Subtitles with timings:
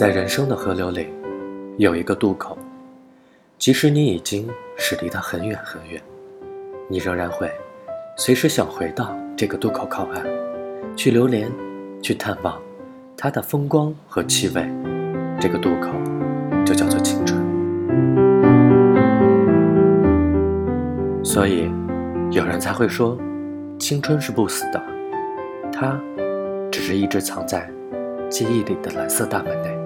[0.00, 1.08] 在人生的河流里，
[1.76, 2.56] 有一个渡口，
[3.58, 4.48] 即使你已经
[4.78, 6.00] 是离它很远很远，
[6.88, 7.52] 你仍然会
[8.16, 10.24] 随时想回到这个渡口靠岸，
[10.96, 11.52] 去流连，
[12.00, 12.58] 去探望
[13.14, 14.66] 它的风光和气味。
[15.38, 15.90] 这个渡口
[16.64, 17.38] 就叫做青春。
[21.22, 21.70] 所以，
[22.30, 23.18] 有人才会说，
[23.78, 24.82] 青春是不死的，
[25.70, 26.00] 它
[26.72, 27.70] 只是一直藏在
[28.30, 29.78] 记忆里的蓝色大门内。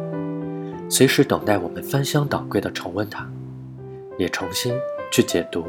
[0.96, 3.28] 随时等待我们翻箱倒柜的重温它，
[4.16, 4.72] 也重新
[5.10, 5.66] 去解读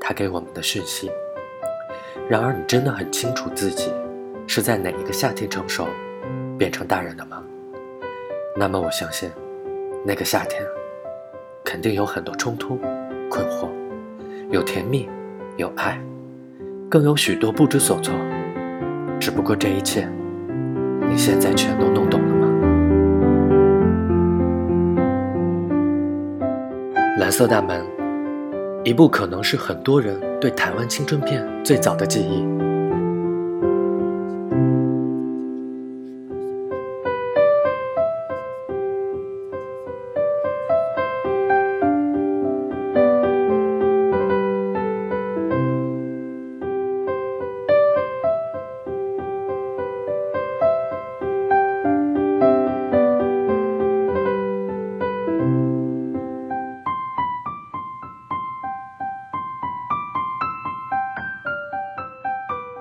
[0.00, 1.10] 它给我们的讯息。
[2.28, 3.92] 然而，你真的很清楚自己
[4.46, 5.88] 是在哪一个夏天成熟，
[6.56, 7.42] 变成大人的吗？
[8.56, 9.28] 那么，我相信，
[10.06, 10.62] 那个夏天
[11.64, 12.78] 肯定有很多冲突、
[13.28, 13.68] 困惑，
[14.52, 15.08] 有甜蜜，
[15.56, 16.00] 有爱，
[16.88, 18.14] 更有许多不知所措。
[19.18, 20.08] 只不过，这一切，
[21.08, 22.19] 你现在全都弄懂
[27.20, 27.84] 蓝色大门，
[28.82, 32.59] 一部可能是很多人对台湾青春片最早的记忆。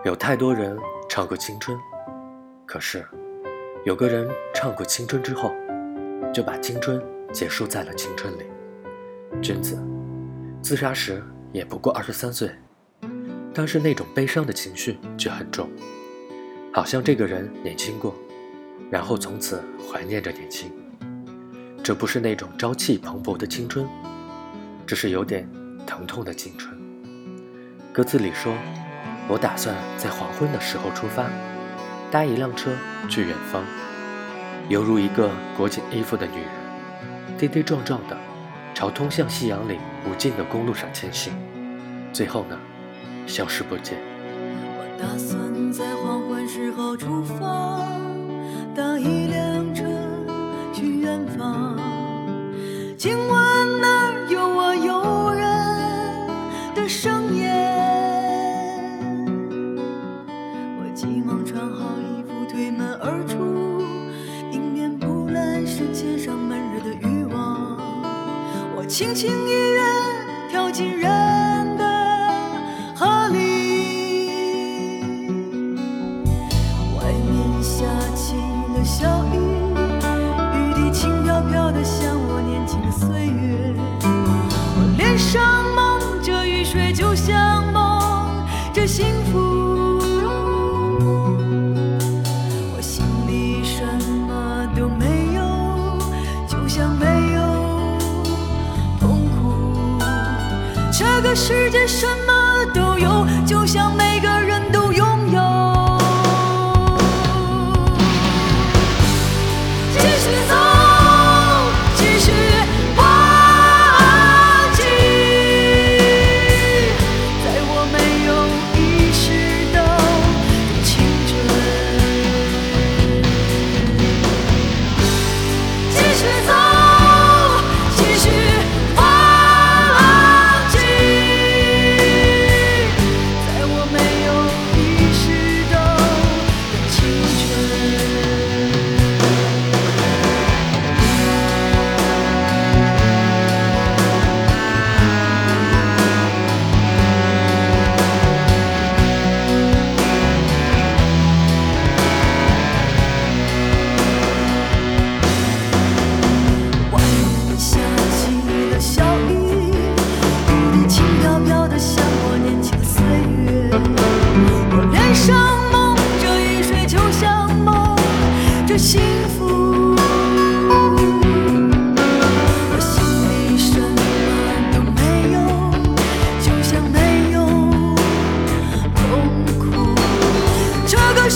[0.10, 0.76] 有太多人
[1.08, 1.78] 唱过青春，
[2.66, 3.06] 可是，
[3.86, 5.54] 有个人唱过青春之后，
[6.34, 7.00] 就把青春
[7.32, 8.42] 结束在了青春里。
[9.40, 9.78] 君子
[10.64, 12.50] 自杀时也不过二十三岁，
[13.54, 15.70] 但是那种悲伤的情绪却很重，
[16.74, 18.16] 好像这个人年轻过，
[18.90, 20.72] 然后从此怀念着年轻。
[21.84, 23.88] 这不是那种朝气蓬勃的青春，
[24.88, 25.48] 只是有点
[25.86, 26.76] 疼痛的青春。
[27.94, 28.52] 歌词里说。
[29.30, 31.30] 我打算在黄昏的时候出发，
[32.10, 32.72] 搭一辆车
[33.08, 33.64] 去远方，
[34.68, 36.50] 犹如一个裹紧衣服的女人，
[37.38, 38.18] 跌跌撞撞的
[38.74, 39.78] 朝通向夕阳里
[40.10, 41.32] 无尽的公路上前行，
[42.12, 42.58] 最后呢，
[43.28, 44.00] 消失不见。
[44.76, 47.86] 我打算在黄昏时候出发，
[48.76, 49.49] 搭一辆
[86.80, 89.60] 着雨水，就像蒙着幸福。
[100.92, 104.09] 这个世界什么都有，就像没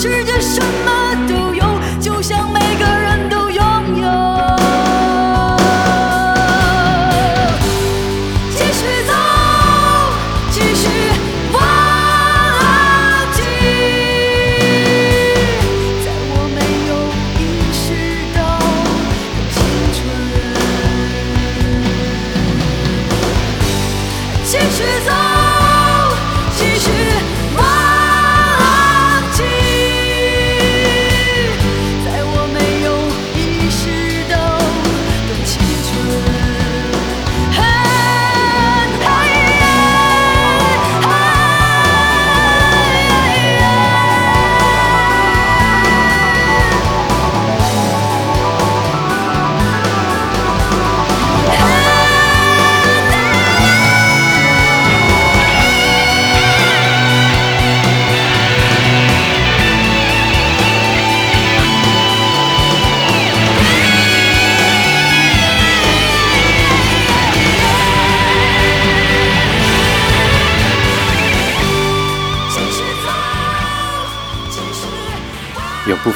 [0.04, 1.03] 世界什么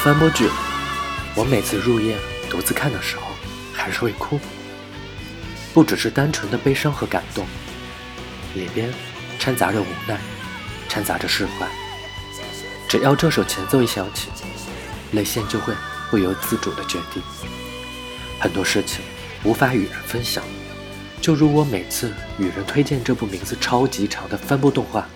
[0.08, 0.48] 翻播剧，
[1.34, 2.16] 我每次入夜
[2.48, 3.24] 独自看的时候，
[3.74, 4.40] 还是会哭。
[5.74, 7.46] 不只是单纯的悲伤和感动，
[8.54, 8.90] 里边
[9.38, 10.18] 掺杂着无奈，
[10.88, 11.68] 掺杂着释怀。
[12.88, 14.30] 只要这首前奏一响起，
[15.12, 15.74] 泪腺就会
[16.10, 17.22] 不由自主的决定。
[18.40, 19.02] 很多事情
[19.44, 20.42] 无法与人分享，
[21.20, 25.06] 就如我每次与人推荐这部名字超级长的翻播动画，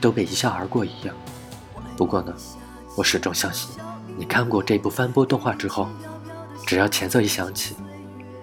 [0.00, 1.14] 都被一笑而过一样。
[1.96, 2.34] 不过呢，
[2.96, 3.68] 我始终相信，
[4.16, 5.88] 你看过这部翻播动画之后，
[6.66, 7.76] 只要前奏一响起，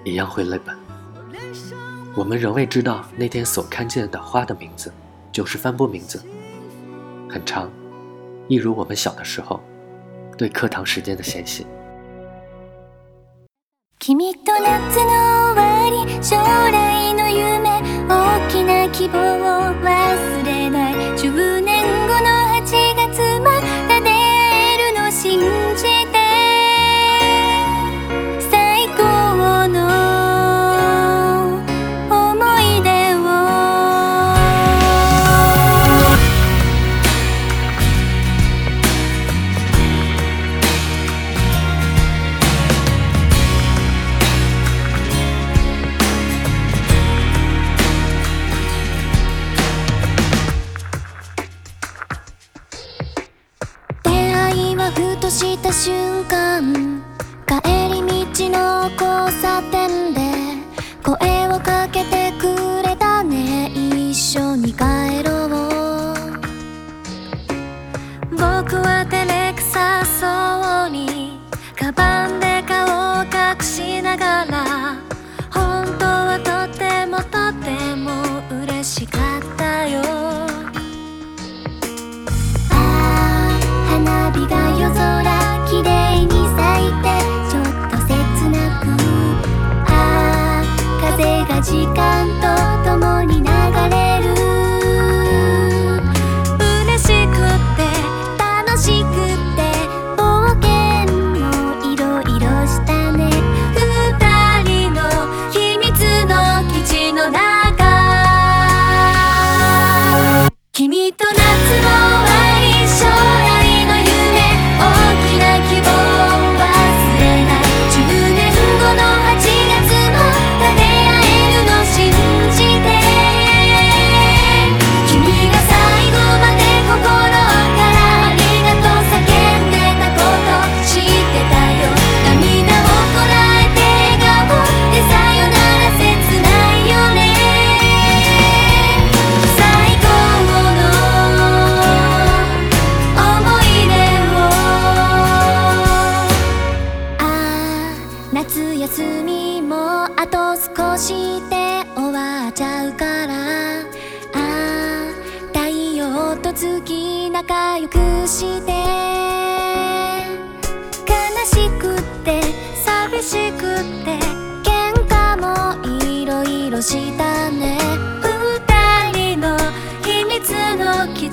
[0.04, 0.76] 一样会泪奔。
[2.16, 4.92] 我们仍未知道那天所看见的花的名字，
[5.32, 6.22] 就是翻播名字，
[7.30, 7.72] 很长，
[8.48, 9.62] 一如我们小的时候，
[10.38, 11.66] 对课堂时间的嫌隙。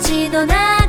[0.08, 0.85] 一度な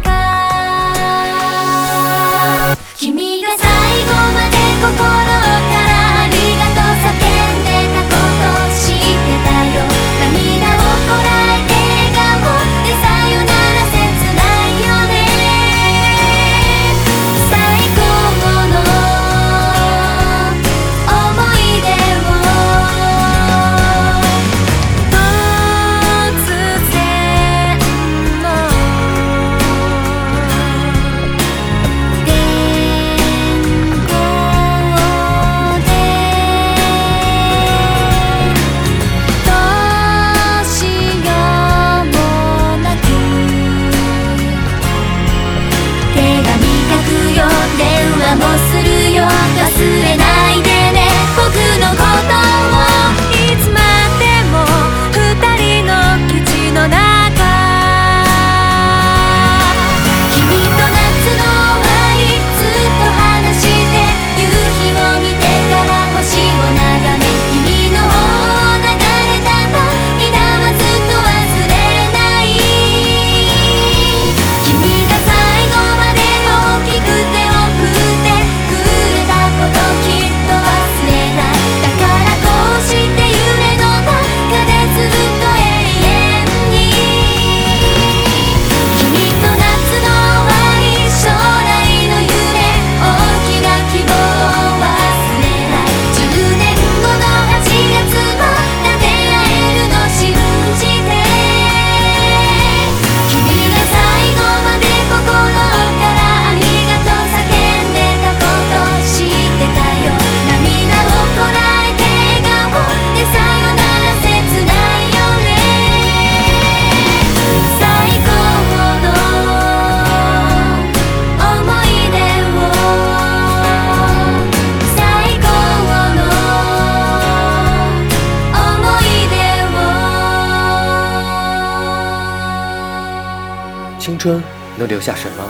[134.27, 134.43] 春
[134.77, 135.49] 能留下什么？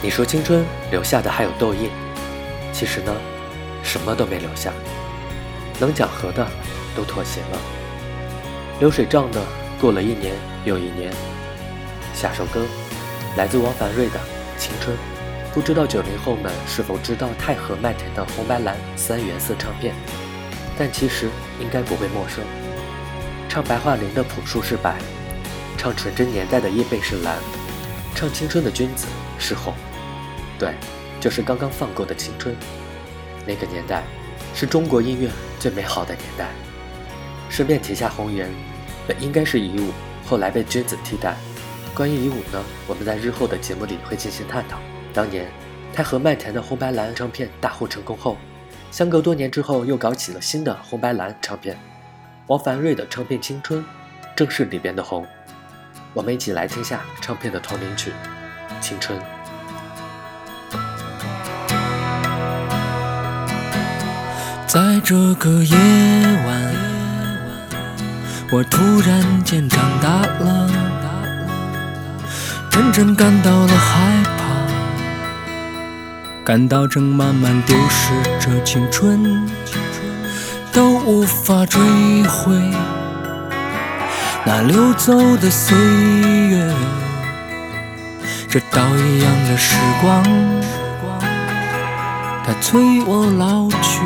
[0.00, 1.90] 你说青春留下的还有痘印，
[2.72, 3.12] 其实呢，
[3.82, 4.72] 什么都没留下。
[5.80, 6.46] 能讲和的
[6.94, 7.58] 都妥协了，
[8.78, 9.42] 流水账的
[9.80, 11.12] 过了一年又一年。
[12.14, 12.64] 下首歌
[13.36, 14.20] 来自王凡瑞的
[14.56, 14.96] 《青春》，
[15.52, 19.92] 不知道九零后们是否知道太和麦田的红白蓝三原色唱片，
[20.78, 22.44] 但其实应该不会陌生。
[23.48, 24.94] 唱白桦林的朴树是白，
[25.78, 27.38] 唱纯真年代的叶蓓是蓝，
[28.12, 29.06] 唱青春的君子
[29.38, 29.72] 是红。
[30.58, 30.74] 对，
[31.20, 32.54] 就是刚刚放过的青春。
[33.46, 34.02] 那个年代，
[34.54, 35.30] 是中国音乐
[35.60, 36.48] 最美好的年代。
[37.48, 38.50] 顺便提下，红颜
[39.06, 39.92] 本应该是乙舞，
[40.26, 41.36] 后来被君子替代。
[41.94, 44.80] 关于乙舞呢，我们在日后的节目里会进行探讨。
[45.14, 45.48] 当年
[45.94, 48.36] 他和麦田的红白蓝唱片大获成功后，
[48.90, 51.78] 相隔多年之后又搞起了新的红白蓝唱片。
[52.48, 53.80] 王凡瑞的唱片《青春》
[54.34, 55.24] 正是里边的红。
[56.18, 58.12] 我们一起来听下唱片的同名曲
[58.84, 59.16] 《青春》。
[64.66, 65.76] 在这个夜
[66.44, 66.74] 晚，
[68.50, 70.08] 我突然间长大
[70.40, 70.68] 了，
[72.68, 74.42] 真正感到了害怕，
[76.44, 78.10] 感到正慢慢丢失
[78.40, 79.48] 着青春，
[80.72, 81.80] 都无法追
[82.24, 82.56] 回
[84.50, 86.72] 那流走的岁月，
[88.48, 90.24] 这刀一样的时光，
[92.42, 94.00] 它催我老去。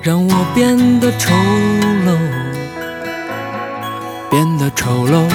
[0.00, 1.34] 让我变得丑
[2.06, 2.16] 陋，
[4.30, 5.28] 变得丑陋。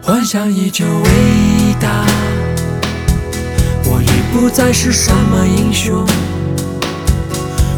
[0.00, 2.04] 幻想依旧伟大，
[3.86, 6.06] 我已不再是什么英雄，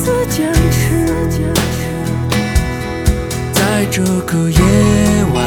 [0.00, 1.06] 拼死坚持。
[3.52, 4.58] 在这个夜
[5.34, 5.39] 晚，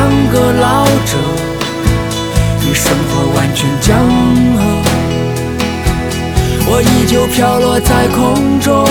[0.00, 1.18] 像个老者，
[2.66, 3.98] 与生活完全僵。
[6.66, 8.86] 我依旧飘落在空中，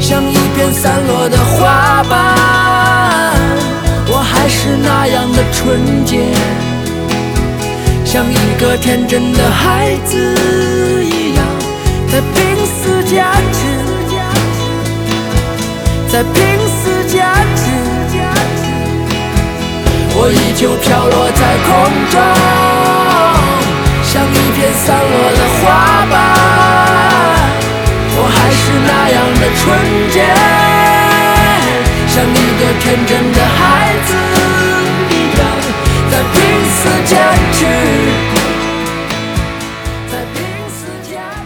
[0.00, 3.34] 像一片散落的花瓣，
[4.06, 6.20] 我还是那样的纯洁。
[8.04, 10.14] 像一个天真的孩子
[11.02, 11.44] 一样，
[12.06, 13.58] 在拼死坚持，
[16.06, 16.38] 在拼
[20.22, 21.72] 我依旧飘落在空
[22.12, 22.20] 中，
[24.04, 26.12] 像一片散落的花瓣。
[28.12, 29.64] 我还是那样的纯
[30.12, 30.20] 洁，
[32.06, 34.12] 像一个天真的孩子
[35.08, 35.40] 一样，
[36.10, 36.36] 在拼
[36.68, 37.16] 死坚
[37.54, 37.64] 持。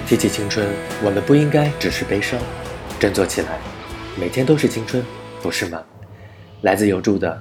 [0.04, 0.66] 提起青春，
[1.00, 2.40] 我们不应该只是悲伤，
[2.98, 3.50] 振作起来，
[4.16, 5.00] 每天都是青春，
[5.40, 5.80] 不是吗？
[6.62, 7.40] 来自有助的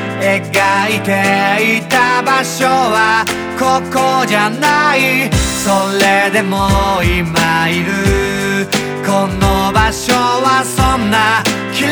[0.21, 3.25] 描いていた場所は
[3.57, 6.69] ここじゃないそれでも
[7.01, 8.69] 今いる
[9.03, 11.41] この場所はそんな
[11.73, 11.89] 嫌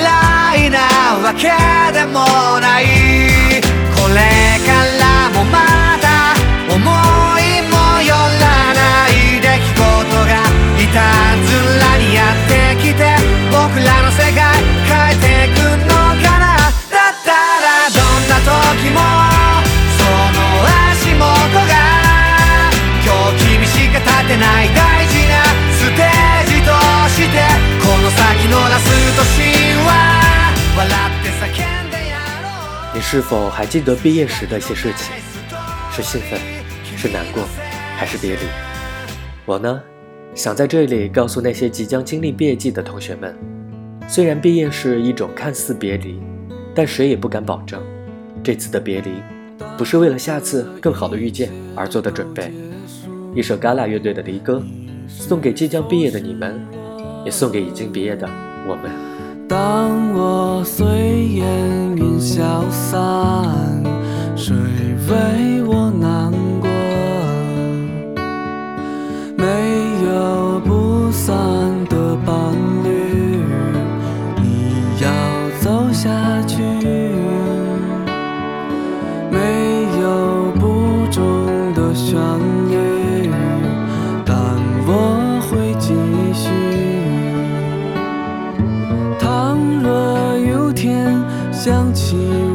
[0.67, 0.77] いな
[1.25, 1.49] わけ
[1.91, 2.21] でも
[2.61, 2.85] ない
[3.97, 4.69] これか
[5.01, 6.37] らもまだ
[6.69, 7.73] 思いも
[8.05, 9.81] よらない出来事
[10.29, 10.37] が
[10.77, 11.01] いた
[11.49, 11.49] ず
[11.81, 13.17] らにやってきて
[13.49, 14.28] 僕らの世界
[32.93, 35.13] 你是否还记得毕业时的一些事情？
[35.91, 36.39] 是兴奋，
[36.97, 37.43] 是难过，
[37.97, 38.41] 还是别离？
[39.45, 39.81] 我呢，
[40.35, 43.37] 想在这里告诉那些即将经历毕业季的同学们，
[44.07, 46.21] 虽然毕业是一种看似别离，
[46.75, 47.81] 但谁也不敢保证，
[48.49, 49.11] 这次的别离，
[49.77, 52.51] 不是为了下次更好的遇见而做的准备。
[53.35, 54.59] 一首 Gala 乐队的离歌，
[55.07, 56.59] 送给即将毕业的你们，
[57.23, 58.27] 也送给已经毕业的
[58.67, 58.89] 我们。
[59.47, 62.99] 当我随烟云消散，
[64.35, 66.67] 谁为我难过？
[69.37, 69.45] 没
[70.07, 71.37] 有不散
[91.69, 92.48] 想起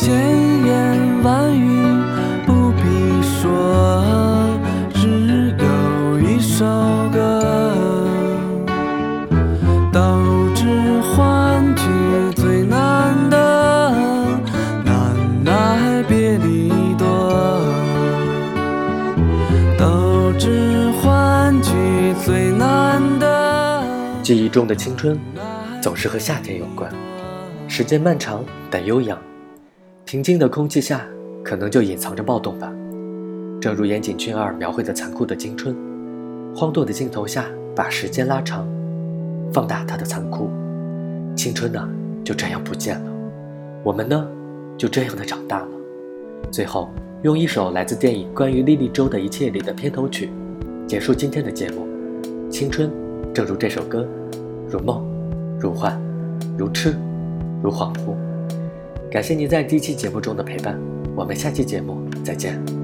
[0.00, 0.16] 千
[0.64, 1.94] 言万语
[2.46, 4.02] 不必说，
[4.94, 6.64] 只有一首
[7.12, 7.74] 歌。
[9.92, 10.00] 斗
[10.54, 11.82] 志欢聚
[12.34, 13.92] 最难的，
[14.86, 17.60] 难耐别离多。
[19.78, 23.84] 斗志欢聚最难的。
[24.22, 25.20] 记忆中的青春，
[25.82, 26.90] 总是和夏天有关。
[27.68, 29.18] 时间漫长但悠扬，
[30.10, 31.06] 平静的空气下，
[31.44, 32.68] 可能就隐藏着暴动吧。
[33.60, 35.72] 正如岩井俊二描绘的残酷的青春，
[36.52, 37.44] 荒诞的镜头下，
[37.76, 38.66] 把时间拉长，
[39.52, 40.50] 放大它的残酷。
[41.36, 41.88] 青春呢，
[42.24, 43.12] 就这样不见了，
[43.84, 44.26] 我们呢，
[44.76, 45.68] 就这样的长大了。
[46.50, 46.90] 最后，
[47.22, 50.28] 用一首来自电影《关于莉莉周的一切》里的片头曲，
[50.88, 51.86] 结束今天的节目。
[52.50, 52.90] 青春，
[53.32, 54.04] 正如这首歌，
[54.68, 55.06] 如梦，
[55.60, 55.96] 如幻，
[56.58, 56.96] 如痴，
[57.62, 58.16] 如恍惚。
[59.10, 60.78] 感谢您在第一期节目中的陪伴，
[61.16, 62.79] 我们下期节目再见。